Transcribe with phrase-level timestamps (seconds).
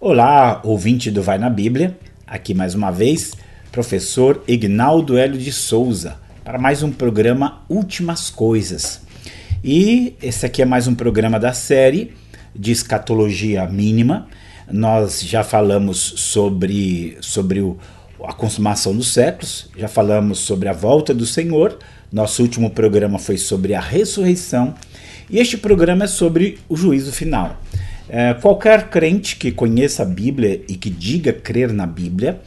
[0.00, 1.98] Olá, ouvinte do Vai na Bíblia.
[2.24, 3.32] Aqui mais uma vez,
[3.72, 9.00] professor Ignaldo Hélio de Souza, para mais um programa Últimas Coisas.
[9.62, 12.14] E esse aqui é mais um programa da série
[12.54, 14.28] de escatologia mínima.
[14.70, 17.76] Nós já falamos sobre, sobre o,
[18.22, 21.76] a consumação dos séculos, já falamos sobre a volta do Senhor.
[22.12, 24.76] Nosso último programa foi sobre a ressurreição.
[25.28, 27.58] E este programa é sobre o juízo final.
[28.08, 32.40] É, qualquer crente que conheça a Bíblia e que diga crer na Bíblia,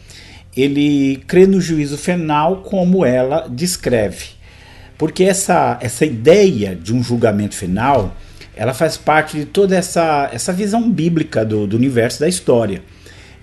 [0.55, 4.29] ele crê no juízo final como ela descreve.
[4.97, 8.15] Porque essa, essa ideia de um julgamento final,
[8.55, 12.81] ela faz parte de toda essa, essa visão bíblica do, do universo da história.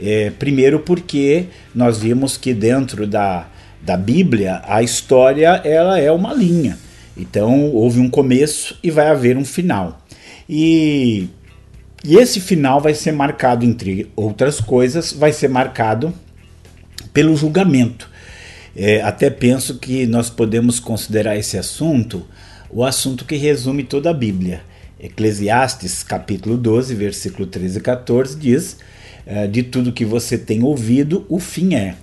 [0.01, 3.49] É, primeiro porque nós vimos que dentro da,
[3.83, 6.79] da Bíblia a história ela é uma linha.
[7.17, 10.01] Então houve um começo e vai haver um final.
[10.49, 11.29] E
[12.05, 16.15] e esse final vai ser marcado, entre outras coisas, vai ser marcado
[17.13, 18.09] pelo julgamento.
[18.77, 22.25] É, até penso que nós podemos considerar esse assunto
[22.71, 24.61] o assunto que resume toda a Bíblia.
[25.01, 28.77] Eclesiastes capítulo 12, versículo 13 e 14 diz:
[29.27, 31.95] é, De tudo que você tem ouvido, o fim é: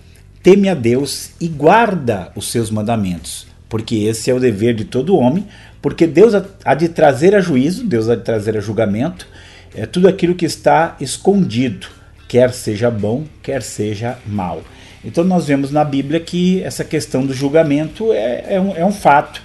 [0.41, 5.15] teme a Deus e guarda os seus mandamentos, porque esse é o dever de todo
[5.15, 5.45] homem,
[5.81, 6.33] porque Deus
[6.63, 9.27] há de trazer a juízo, Deus há de trazer a julgamento
[9.75, 11.87] é tudo aquilo que está escondido,
[12.29, 14.63] quer seja bom, quer seja mal.
[15.03, 18.91] Então nós vemos na Bíblia que essa questão do julgamento é, é, um, é um,
[18.91, 19.41] fato.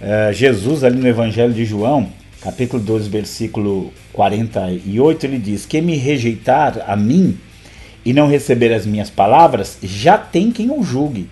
[0.00, 2.08] É, Jesus, ali no Evangelho de João,
[2.40, 7.36] capítulo 12, versículo 48, ele diz: Quem me rejeitar a mim
[8.04, 11.28] e não receber as minhas palavras, já tem quem o julgue.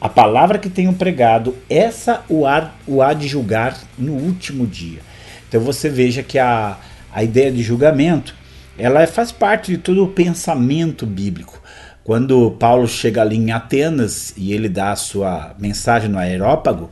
[0.00, 5.00] A palavra que tenho pregado, essa o há, o há de julgar no último dia.
[5.48, 6.76] Então você veja que a,
[7.14, 8.34] a ideia de julgamento,
[8.76, 11.62] ela faz parte de todo o pensamento bíblico.
[12.02, 16.90] Quando Paulo chega ali em Atenas e ele dá a sua mensagem no aerópago,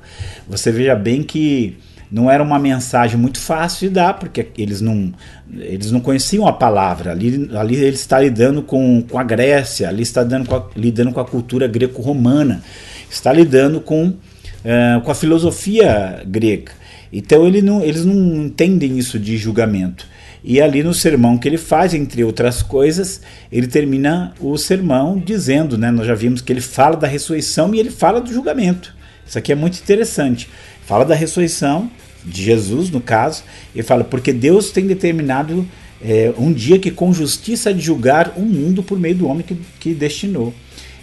[0.49, 1.77] você veja bem que
[2.11, 5.13] não era uma mensagem muito fácil de dar, porque eles não,
[5.51, 7.11] eles não conheciam a palavra.
[7.11, 11.13] Ali, ali ele está lidando com, com a Grécia, ali está lidando com a, lidando
[11.13, 12.63] com a cultura greco-romana,
[13.11, 16.73] está lidando com, uh, com a filosofia grega.
[17.13, 20.07] Então ele não, eles não entendem isso de julgamento.
[20.45, 25.79] E ali no sermão que ele faz, entre outras coisas, ele termina o sermão dizendo,
[25.79, 28.95] né, nós já vimos que ele fala da ressurreição e ele fala do julgamento.
[29.27, 30.49] Isso aqui é muito interessante.
[30.85, 31.89] Fala da ressurreição
[32.25, 33.45] de Jesus, no caso,
[33.75, 35.67] e fala porque Deus tem determinado
[36.03, 39.57] é, um dia que com justiça de julgar o mundo por meio do homem que,
[39.79, 40.53] que destinou.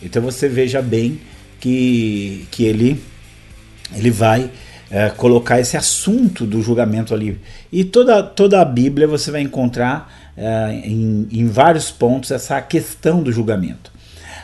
[0.01, 1.19] Então você veja bem
[1.59, 3.01] que, que ele,
[3.95, 4.49] ele vai
[4.91, 7.39] é, colocar esse assunto do julgamento ali.
[7.72, 13.22] E toda, toda a Bíblia você vai encontrar é, em, em vários pontos essa questão
[13.22, 13.91] do julgamento.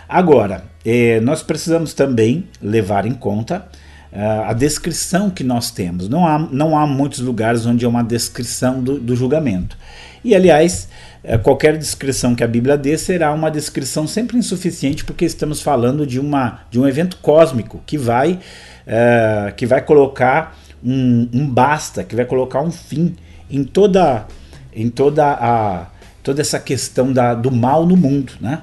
[0.07, 3.67] Agora, é, nós precisamos também levar em conta
[4.11, 6.07] é, a descrição que nós temos.
[6.07, 9.77] Não há, não há muitos lugares onde há uma descrição do, do julgamento.
[10.23, 10.88] E, aliás,
[11.23, 16.06] é, qualquer descrição que a Bíblia dê será uma descrição sempre insuficiente, porque estamos falando
[16.06, 18.39] de, uma, de um evento cósmico que vai
[18.85, 23.16] é, que vai colocar um, um, basta, que vai colocar um fim
[23.50, 24.28] em toda,
[24.73, 25.88] em toda, a,
[26.22, 28.34] toda essa questão da, do mal no mundo.
[28.40, 28.62] Né?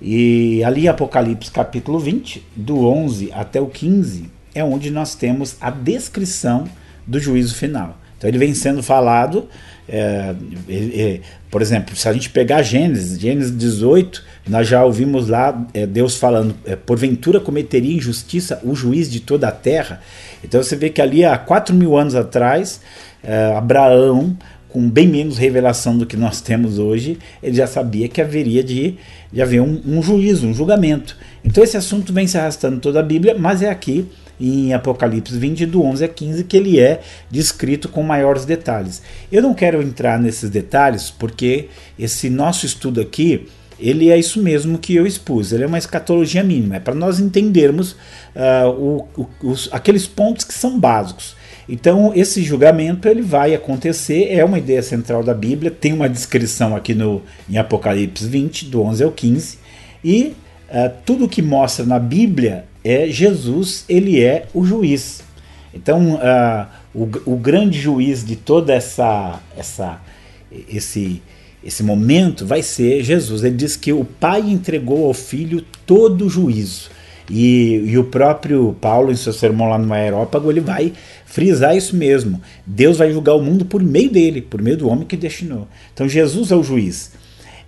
[0.00, 5.70] E ali Apocalipse capítulo 20, do 11 até o 15, é onde nós temos a
[5.70, 6.64] descrição
[7.06, 7.98] do juízo final.
[8.16, 9.48] Então ele vem sendo falado
[9.88, 10.34] é,
[10.68, 15.86] é, por exemplo, se a gente pegar Gênesis, Gênesis 18, nós já ouvimos lá é,
[15.86, 20.00] Deus falando: é, porventura cometeria injustiça o juiz de toda a terra.
[20.42, 22.80] Então você vê que ali há 4 mil anos atrás,
[23.22, 24.36] é, Abraão,
[24.68, 28.96] com bem menos revelação do que nós temos hoje, ele já sabia que haveria de,
[29.32, 31.16] de haver um, um juízo, um julgamento.
[31.44, 34.06] Então esse assunto vem se arrastando toda a Bíblia, mas é aqui
[34.44, 37.00] em Apocalipse 20, do 11 a 15, que ele é
[37.30, 39.02] descrito com maiores detalhes.
[39.30, 41.68] Eu não quero entrar nesses detalhes porque
[41.98, 43.46] esse nosso estudo aqui
[43.78, 47.18] ele é isso mesmo que eu expus, ele é uma escatologia mínima, é para nós
[47.18, 51.34] entendermos uh, o, o, os, aqueles pontos que são básicos.
[51.68, 56.76] Então, esse julgamento ele vai acontecer, é uma ideia central da Bíblia, tem uma descrição
[56.76, 59.58] aqui no, em Apocalipse 20, do 11 ao 15,
[60.04, 60.36] e
[60.68, 65.24] uh, tudo que mostra na Bíblia é Jesus, ele é o juiz.
[65.72, 70.00] Então, uh, o, o grande juiz de toda essa, essa
[70.68, 71.22] esse,
[71.64, 73.42] esse momento vai ser Jesus.
[73.42, 76.90] Ele diz que o Pai entregou ao Filho todo o juízo.
[77.30, 80.92] E, e, o próprio Paulo, em seu sermão lá no Aerópago, ele vai
[81.24, 82.40] frisar isso mesmo.
[82.66, 85.66] Deus vai julgar o mundo por meio dele, por meio do homem que destinou.
[85.92, 87.12] Então Jesus é o juiz.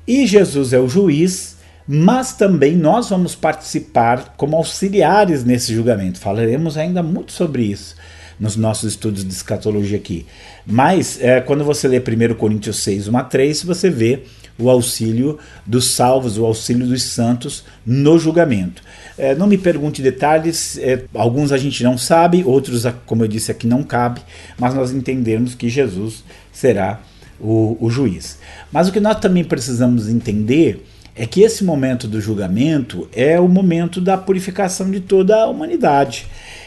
[0.06, 1.55] E Jesus é o juiz,
[1.86, 6.18] mas também nós vamos participar como auxiliares nesse julgamento.
[6.18, 7.94] Falaremos ainda muito sobre isso
[8.38, 10.26] nos nossos estudos de escatologia aqui.
[10.66, 14.24] Mas é, quando você lê 1 Coríntios 6, 1 a 3, você vê
[14.58, 18.82] o auxílio dos salvos, o auxílio dos santos no julgamento.
[19.18, 23.50] É, não me pergunte detalhes, é, alguns a gente não sabe, outros, como eu disse
[23.50, 24.20] aqui, não cabe,
[24.58, 27.00] mas nós entendemos que Jesus será
[27.40, 28.38] o, o juiz.
[28.72, 30.84] Mas o que nós também precisamos entender
[31.16, 36.26] é que esse momento do julgamento é o momento da purificação de toda a humanidade.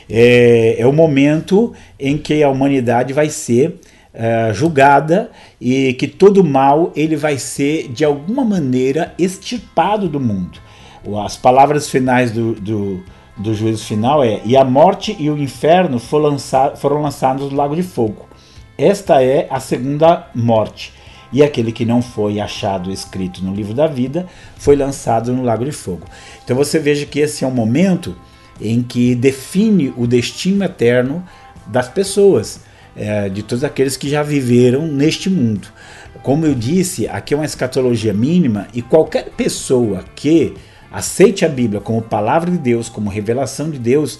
[0.10, 3.80] É, é o momento em que a humanidade vai ser
[4.12, 5.30] é, julgada
[5.62, 10.60] e que todo mal ele vai ser de alguma maneira extirpado do mundo.
[11.24, 13.04] As palavras finais do, do,
[13.38, 16.38] do juízo final é: e a morte e o inferno foram,
[16.75, 18.28] foram lançados no lago de fogo.
[18.78, 20.94] Esta é a segunda morte.
[21.31, 24.28] E aquele que não foi achado escrito no livro da vida
[24.58, 26.08] foi lançado no lago de fogo.
[26.44, 28.16] Então você veja que esse é um momento
[28.60, 31.24] em que define o destino eterno
[31.68, 32.62] das pessoas,
[32.96, 35.68] é, de todos aqueles que já viveram neste mundo.
[36.24, 40.56] Como eu disse, aqui é uma escatologia mínima e qualquer pessoa que
[40.92, 44.20] aceite a Bíblia como palavra de Deus, como revelação de Deus,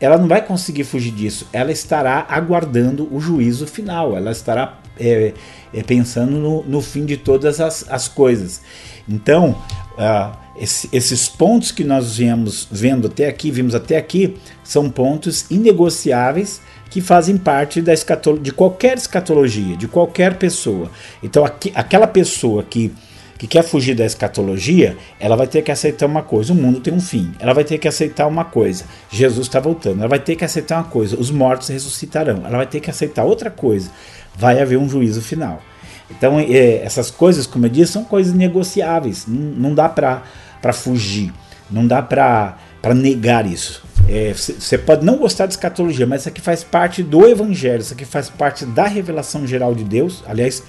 [0.00, 1.48] ela não vai conseguir fugir disso.
[1.52, 4.16] Ela estará aguardando o juízo final.
[4.16, 5.32] Ela estará é,
[5.72, 8.60] é, pensando no, no, fim de todas as, as coisas.
[9.08, 9.56] Então,
[9.96, 15.46] uh, esse, esses pontos que nós viemos vendo até aqui, vimos até aqui, são pontos
[15.50, 16.60] inegociáveis
[16.90, 17.92] que fazem parte da
[18.40, 20.90] de qualquer escatologia, de qualquer pessoa.
[21.22, 22.92] Então, aqui, aquela pessoa que
[23.38, 26.92] que quer fugir da escatologia, ela vai ter que aceitar uma coisa: o mundo tem
[26.92, 27.32] um fim.
[27.38, 30.00] Ela vai ter que aceitar uma coisa: Jesus está voltando.
[30.00, 32.42] Ela vai ter que aceitar uma coisa: os mortos ressuscitarão.
[32.44, 33.90] Ela vai ter que aceitar outra coisa:
[34.36, 35.62] vai haver um juízo final.
[36.10, 39.26] Então, é, essas coisas, como eu disse, são coisas negociáveis.
[39.26, 41.32] Não, não dá para fugir,
[41.70, 42.56] não dá para
[42.94, 43.86] negar isso.
[44.34, 47.92] Você é, pode não gostar de escatologia, mas isso aqui faz parte do evangelho, isso
[47.92, 50.24] aqui faz parte da revelação geral de Deus.
[50.26, 50.62] Aliás,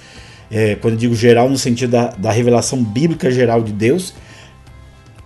[0.50, 4.12] é, quando eu digo geral, no sentido da, da revelação bíblica geral de Deus,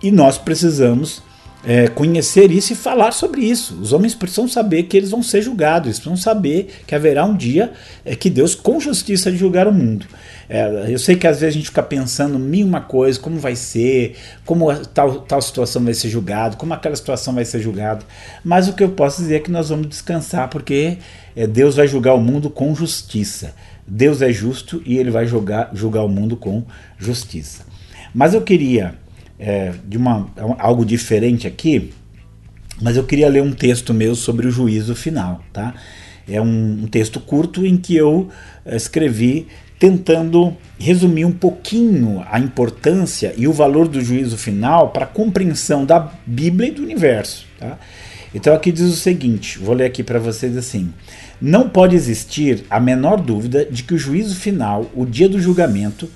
[0.01, 1.23] e nós precisamos
[1.65, 3.77] é, conhecer isso e falar sobre isso.
[3.81, 7.35] Os homens precisam saber que eles vão ser julgados, eles precisam saber que haverá um
[7.35, 7.73] dia
[8.05, 10.05] é, que Deus, com justiça, julgar o mundo.
[10.47, 13.55] É, eu sei que às vezes a gente fica pensando mil uma coisa, como vai
[13.55, 18.05] ser, como tal, tal situação vai ser julgada, como aquela situação vai ser julgada.
[18.43, 20.99] Mas o que eu posso dizer é que nós vamos descansar, porque
[21.35, 23.55] é, Deus vai julgar o mundo com justiça.
[23.87, 26.63] Deus é justo e ele vai julgar, julgar o mundo com
[26.97, 27.65] justiça.
[28.13, 28.95] Mas eu queria,
[29.39, 31.93] é, de uma, algo diferente aqui,
[32.81, 35.43] mas eu queria ler um texto meu sobre o juízo final.
[35.53, 35.73] Tá?
[36.27, 38.29] É um, um texto curto em que eu
[38.65, 39.47] é, escrevi
[39.77, 45.85] tentando resumir um pouquinho a importância e o valor do juízo final para a compreensão
[45.85, 47.45] da Bíblia e do universo.
[47.59, 47.77] Tá?
[48.33, 50.93] Então aqui diz o seguinte, vou ler aqui para vocês assim:
[51.41, 56.09] Não pode existir a menor dúvida de que o juízo final, o dia do julgamento,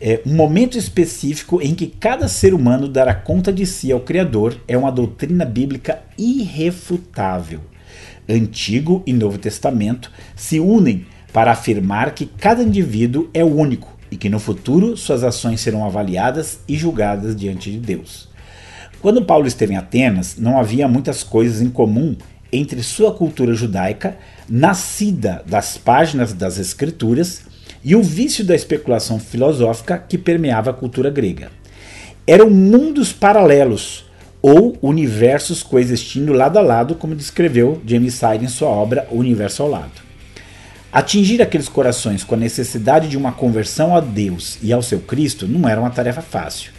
[0.00, 4.56] é um momento específico em que cada ser humano dará conta de si ao Criador,
[4.66, 7.60] é uma doutrina bíblica irrefutável.
[8.28, 14.28] Antigo e Novo Testamento se unem para afirmar que cada indivíduo é único e que
[14.28, 18.28] no futuro suas ações serão avaliadas e julgadas diante de Deus.
[19.00, 22.16] Quando Paulo esteve em Atenas, não havia muitas coisas em comum
[22.52, 24.16] entre sua cultura judaica,
[24.48, 27.42] nascida das páginas das Escrituras,
[27.84, 31.50] e o vício da especulação filosófica que permeava a cultura grega.
[32.26, 34.06] Eram mundos paralelos,
[34.40, 39.62] ou universos coexistindo lado a lado, como descreveu James Sire em sua obra O Universo
[39.62, 40.04] ao Lado.
[40.92, 45.48] Atingir aqueles corações com a necessidade de uma conversão a Deus e ao seu Cristo
[45.48, 46.72] não era uma tarefa fácil.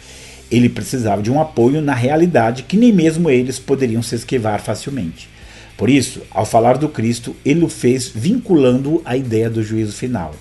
[0.50, 5.28] Ele precisava de um apoio na realidade que nem mesmo eles poderiam se esquivar facilmente.
[5.76, 10.34] Por isso, ao falar do Cristo, ele o fez vinculando-o à ideia do juízo final.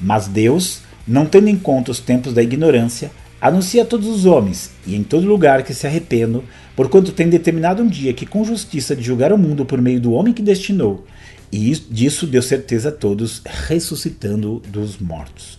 [0.00, 3.10] Mas Deus, não tendo em conta os tempos da ignorância,
[3.40, 6.42] anuncia a todos os homens e em todo lugar que se arrependam,
[6.74, 10.12] porquanto tem determinado um dia que com justiça de julgar o mundo por meio do
[10.12, 11.06] homem que destinou,
[11.52, 15.58] e disso deu certeza a todos, ressuscitando dos mortos.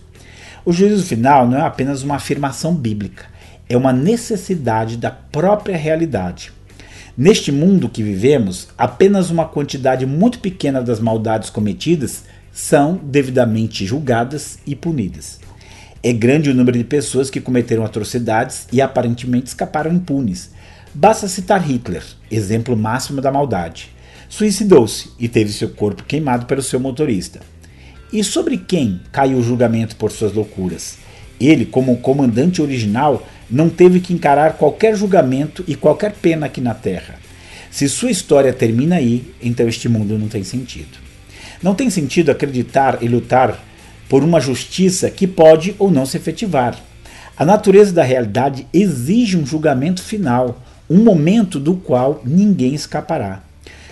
[0.63, 3.25] O juízo final não é apenas uma afirmação bíblica,
[3.67, 6.51] é uma necessidade da própria realidade.
[7.17, 14.59] Neste mundo que vivemos, apenas uma quantidade muito pequena das maldades cometidas são devidamente julgadas
[14.65, 15.39] e punidas.
[16.01, 20.51] É grande o número de pessoas que cometeram atrocidades e aparentemente escaparam impunes.
[20.93, 23.89] Basta citar Hitler, exemplo máximo da maldade.
[24.29, 27.41] Suicidou-se e teve seu corpo queimado pelo seu motorista.
[28.11, 30.97] E sobre quem caiu o julgamento por suas loucuras?
[31.39, 36.73] Ele, como comandante original, não teve que encarar qualquer julgamento e qualquer pena aqui na
[36.73, 37.15] Terra.
[37.69, 40.97] Se sua história termina aí, então este mundo não tem sentido.
[41.61, 43.61] Não tem sentido acreditar e lutar
[44.09, 46.77] por uma justiça que pode ou não se efetivar.
[47.37, 53.41] A natureza da realidade exige um julgamento final, um momento do qual ninguém escapará.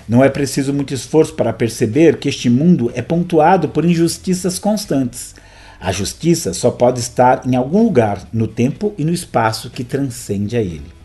[0.08, 5.36] Não é preciso muito esforço para perceber que este mundo é pontuado por injustiças constantes.
[5.80, 10.58] A justiça só pode estar em algum lugar, no tempo e no espaço que transcende
[10.58, 11.00] a ele.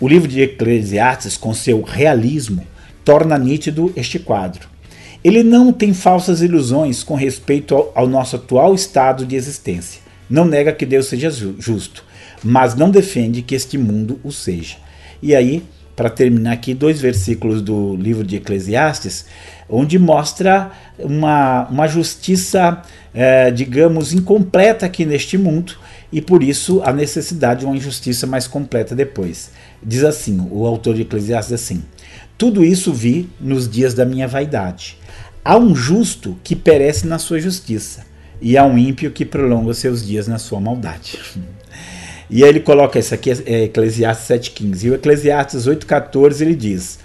[0.00, 2.66] O livro de Eclesiastes, com seu realismo,
[3.04, 4.68] torna nítido este quadro.
[5.22, 10.00] Ele não tem falsas ilusões com respeito ao, ao nosso atual estado de existência.
[10.30, 12.04] Não nega que Deus seja justo,
[12.42, 14.76] mas não defende que este mundo o seja.
[15.20, 15.62] E aí,
[15.96, 19.26] para terminar aqui, dois versículos do livro de Eclesiastes,
[19.68, 22.82] onde mostra uma, uma justiça,
[23.12, 25.74] é, digamos, incompleta aqui neste mundo
[26.12, 29.50] e por isso a necessidade de uma injustiça mais completa depois.
[29.82, 31.84] Diz assim, o autor de Eclesiastes assim:
[32.36, 34.96] Tudo isso vi nos dias da minha vaidade.
[35.44, 38.04] Há um justo que perece na sua justiça,
[38.40, 41.18] e há um ímpio que prolonga seus dias na sua maldade.
[42.30, 44.84] E aí ele coloca isso aqui, é Eclesiastes 7,15.
[44.84, 46.98] E o Eclesiastes 8,14 ele diz: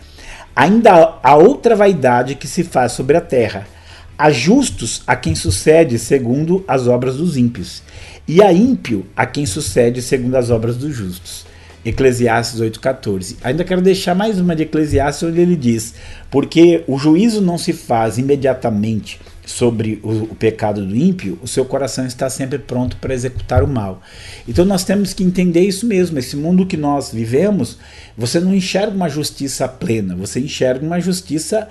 [0.55, 3.67] Ainda há outra vaidade que se faz sobre a terra.
[4.15, 7.81] Há justos a quem sucede segundo as obras dos ímpios,
[8.27, 11.45] e há ímpio a quem sucede segundo as obras dos justos.
[11.83, 13.37] Eclesiastes 8,14.
[13.43, 15.95] Ainda quero deixar mais uma de Eclesiastes, onde ele diz:
[16.29, 19.19] Porque o juízo não se faz imediatamente
[19.53, 23.67] sobre o, o, pecado do ímpio, o seu coração está sempre pronto para executar o
[23.67, 24.01] mal.
[24.47, 26.17] Então nós temos que entender isso mesmo.
[26.17, 27.77] Esse mundo que nós vivemos,
[28.17, 31.67] você não enxerga uma justiça plena, você enxerga uma justiça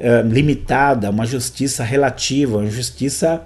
[0.00, 3.42] uh, limitada, uma justiça relativa, uma justiça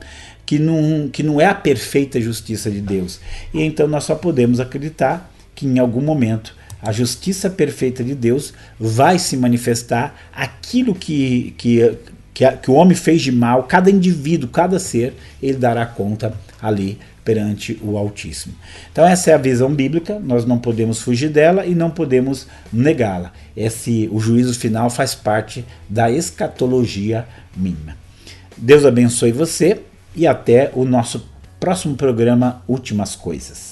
[0.47, 3.20] que não, que não é a perfeita justiça de Deus.
[3.52, 8.54] E então nós só podemos acreditar que em algum momento a justiça perfeita de Deus
[8.78, 11.99] vai se manifestar aquilo que, que
[12.40, 16.32] que, a, que o homem fez de mal, cada indivíduo, cada ser, ele dará conta
[16.62, 18.54] ali perante o Altíssimo.
[18.90, 23.30] Então essa é a visão bíblica, nós não podemos fugir dela e não podemos negá-la.
[23.54, 27.94] Esse o juízo final faz parte da escatologia mínima.
[28.56, 29.82] Deus abençoe você
[30.16, 31.28] e até o nosso
[31.61, 33.70] próximo programa Últimas Coisas.